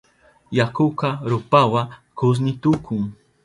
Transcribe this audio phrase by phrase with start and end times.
[0.57, 1.81] Yakuka rupawa
[2.17, 3.03] kushni tukun.